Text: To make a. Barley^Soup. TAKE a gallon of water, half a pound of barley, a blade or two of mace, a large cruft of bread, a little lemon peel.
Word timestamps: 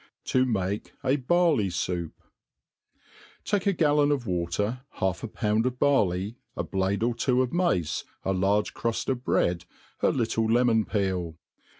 To 0.33 0.45
make 0.45 0.93
a. 1.03 1.15
Barley^Soup. 1.15 2.11
TAKE 3.45 3.67
a 3.67 3.73
gallon 3.73 4.11
of 4.11 4.25
water, 4.25 4.81
half 4.93 5.21
a 5.21 5.27
pound 5.27 5.67
of 5.67 5.77
barley, 5.77 6.37
a 6.57 6.63
blade 6.63 7.03
or 7.03 7.13
two 7.13 7.43
of 7.43 7.53
mace, 7.53 8.03
a 8.25 8.33
large 8.33 8.73
cruft 8.73 9.09
of 9.09 9.23
bread, 9.23 9.65
a 10.01 10.09
little 10.09 10.47
lemon 10.51 10.85
peel. 10.85 11.37